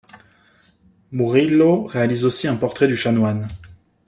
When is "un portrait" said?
2.47-2.87